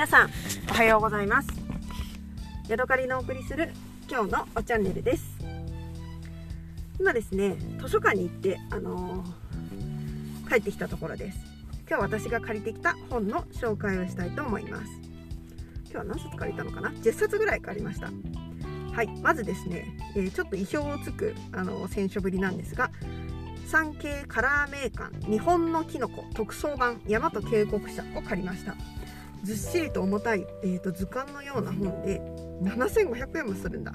[0.00, 0.30] 皆さん
[0.70, 1.48] おはようございます。
[2.68, 3.70] ヤドカリのお送りする
[4.10, 5.36] 今日のおチャンネルです。
[6.98, 11.38] 今ですね図書館に行ってあのー、帰ってきたところです。
[11.86, 14.84] 今日私が借りてきた本の紹介をしたいと思います。
[15.90, 18.06] 今日は何冊借りたのかな？10冊ぐらい借りました。
[18.06, 19.84] はいまずですね、
[20.16, 22.90] えー、ちょっと意表をつくあの選書ぶりなんですが
[23.66, 28.74] 産経カラーメーカー日本のキノコ特装版大和渓谷社を借りました。
[29.44, 32.20] ずっしりと重たい、えーと、図鑑のような本で
[32.62, 33.92] 7500円もするんだ。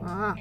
[0.00, 0.36] わあ。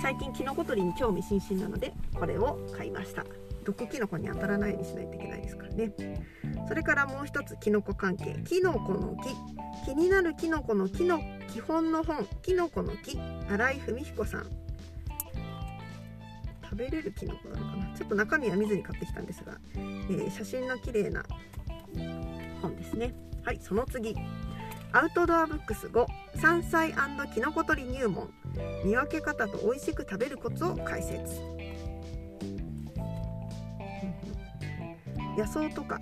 [0.00, 3.24] 最近キノコ取りに興味津々なのでこれを買いました。
[3.64, 5.92] 毒キノコに当たらないようにしないといけないですからね。
[6.66, 8.36] それからもう一つキノコ関係。
[8.44, 9.84] キノコの木。
[9.84, 11.20] 気になるキノコの木の
[11.52, 12.26] 基本の本。
[12.42, 13.18] キノコの木。
[13.48, 14.46] 新井文彦さん。
[16.62, 17.96] 食べれるキノコなのかな？
[17.96, 21.24] ちょっと中身は見ずに買ってきたんですが、えー、写真の綺麗な
[22.60, 23.14] 本ですね。
[23.44, 24.16] はいその次。
[24.92, 26.92] アウトドアブックス5山菜
[27.32, 28.30] きのこ取り入門。
[28.84, 31.40] 見分け方と美味しく食べるコツを解説。
[35.36, 36.00] 野草とか、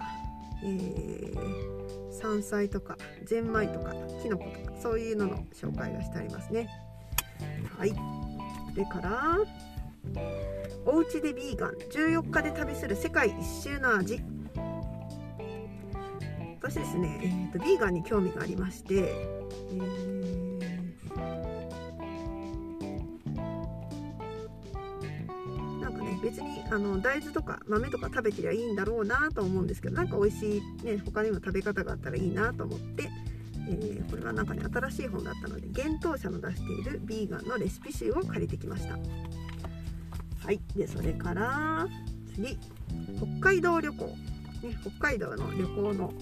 [0.65, 3.93] えー、山菜とかゼンマイとか
[4.23, 6.69] きのことかそういうのの紹介がしてありますね。
[7.77, 7.91] はい。
[7.91, 9.37] それから
[10.87, 11.73] おうちでビーガン。
[11.73, 14.21] 14日で旅する世界一周の味。
[16.71, 20.61] 私ですね、えーと、ビーガンに興味がありまして、えー、
[25.81, 33.09] なんかね別にあの大豆とか豆とか食べてりゃいいんだろうなと思うんですけどなんか美味しい、ね、他にも食べ方があったらいいなと思って、
[33.67, 38.99] えー、これはなんかね新しい本だったので幻冬舎の出しているビーガンのレシピ集を借りてきました。
[40.45, 41.89] はいでそれから
[42.35, 42.59] 次
[43.17, 44.15] 北海道旅行、ね、
[44.83, 46.13] 北海道の旅行の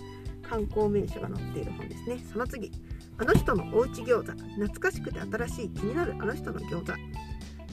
[0.48, 2.18] 観光名所が載っている本ですね。
[2.32, 2.72] その次。
[3.18, 4.32] あの人のおうち餃子。
[4.32, 6.92] 懐かしくて新しい気になるあの人の餃子。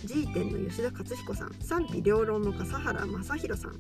[0.06, 1.54] G 店の吉田勝彦さん。
[1.60, 3.80] 賛否両論の笠原正宏さん。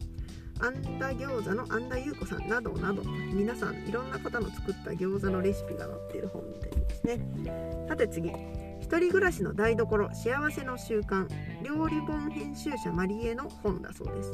[0.60, 2.48] あんだ餃子のあんだ優子さん。
[2.48, 3.04] などなど。
[3.04, 7.86] 皆さんいろんな方の作った餃子のレシピが載っている本みたいですね。
[7.88, 8.30] さて次。
[8.82, 10.10] 一人暮らしの台所。
[10.14, 11.28] 幸せの習慣。
[11.64, 14.32] 料理本編集者マリエの本だそうです。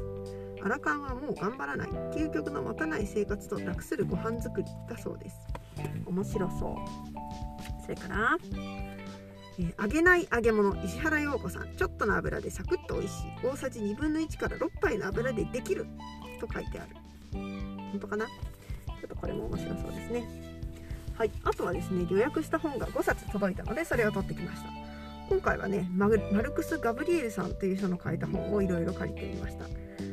[0.63, 5.35] アラカンはもう頑張らない究極の持たない生活と楽するご飯作りだそうです。
[6.05, 6.75] 面白そう。
[7.83, 8.37] それから
[9.61, 11.75] えー、揚げない揚げ物石原陽子さん。
[11.75, 13.45] ちょっとの油でサクッと美味しい。
[13.45, 15.85] 大さじ1分の1から6杯の油でできる
[16.39, 16.95] と書いてある。
[17.33, 18.25] 本当かな？
[18.25, 18.31] ちょ
[19.05, 20.27] っとこれも面白そうですね。
[21.17, 21.31] はい。
[21.43, 24.69] あとはですね予約した本が5冊届いたのでそれを取ってきました。
[25.29, 26.19] 今回はねマル
[26.51, 29.65] クス・ガブリエルさんという人の書いた本をいろいろ借りてみました。
[29.65, 30.08] 5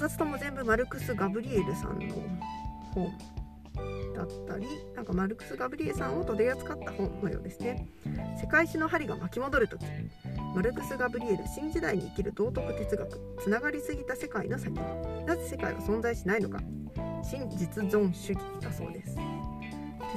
[0.00, 2.14] 冊とも全部マルクス・ガブリエルさんの
[2.94, 3.12] 本
[4.14, 4.66] だったり
[4.96, 7.86] なんかマルクス・ガブリエルさんを取り扱った本のようですね。
[8.40, 9.84] 世界史の針が巻き戻る時
[10.54, 16.60] マルクス・ガブリエル新時代に生きる道徳哲学つながりすぎた世界の先になぜ世界は存在しないのか
[17.22, 19.18] 真実存主義だそうです。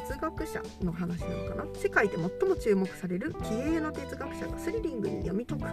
[0.07, 1.65] 哲学者の話なのかな？
[1.75, 5.65] 世界で最も注目される気鋭の哲学者がスリリングに読み解く。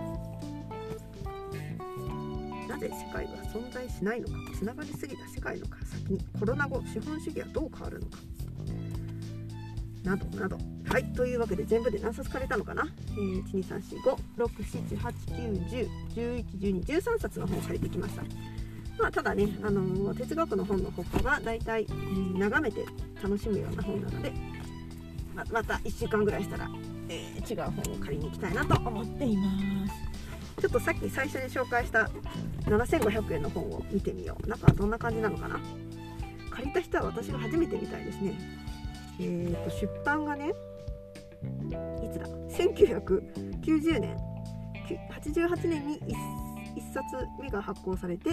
[2.71, 8.19] なぜ世界は存在しないのかつながりすぎた世界の先にコロナ後資本主義はどう変わるのか
[10.05, 10.57] などなど。
[10.89, 13.45] はいというわけで全部で何冊借りたのかな、えー、
[14.37, 18.23] 12345678910111213冊の本を借りてきました。
[18.99, 21.93] まあただね、あのー、哲学の本の他はだいたい、え、
[22.39, 22.87] 眺めて
[23.23, 24.33] 楽しむような本なので
[25.35, 26.71] ままた1週間ぐらいしたら、
[27.09, 29.53] えー、違う本を借りに行きたいなと思っていま
[29.89, 30.10] す。
[30.61, 32.11] ちょっとさっき最初に紹介した
[32.65, 34.47] 7500円の本を見てみよう。
[34.49, 35.61] 中はどんな感じなのかな？
[36.51, 38.39] 借りた人は私が初めてみたいですね。
[39.19, 40.53] えーと出版がね
[42.03, 44.17] いつだ？1990年。
[44.91, 46.07] 88年に 1,
[46.77, 47.05] 1冊
[47.41, 48.31] 目が発行されて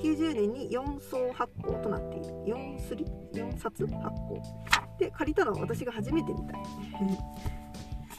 [0.00, 2.24] 90年に4層発行となっている。
[2.46, 3.04] 4, スリ
[3.34, 4.42] 4冊発行。
[4.98, 6.60] で借りたのは私が初めてみたい。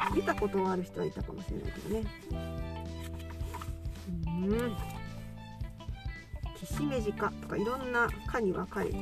[0.15, 2.78] 見たことはある人はいたかもしれないけどね。
[4.47, 4.75] うん
[6.59, 8.97] きしめじかとかいろんな科に分かれて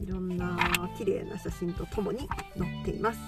[0.00, 0.56] いろんな
[0.96, 3.18] 綺麗な写真とともに載っています。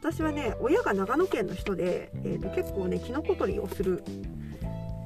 [0.00, 4.04] 私はね親が長野県の人で、えーと、結構ねきのこ採りをする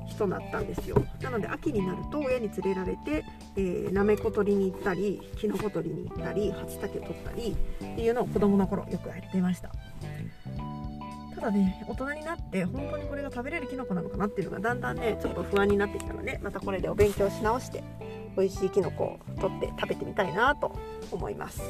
[0.06, 1.02] 人だったんですよ。
[1.22, 3.24] なので秋になると親に連れられて、
[3.56, 9.70] えー、なめこ取りに行ったりきのこ取りに行ったり初竹取ったりっていうのを子供の頃よくやってました。
[11.42, 17.82] だね大人になって本当にこれが食べれるキノコなのかなっていうのがだんだんねちょっと不安になってきたのでまたこれでお勉強し直して
[18.36, 20.72] 美味しいキノコを取って食べてみたいなと
[21.10, 21.60] 思います。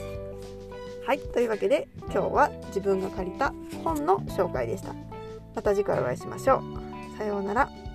[1.04, 3.52] はいというわけで今日は自分が借りた
[3.82, 4.94] 本の紹介でした。
[5.54, 6.62] また次回お会いしましょ
[7.14, 7.18] う。
[7.18, 7.91] さようなら。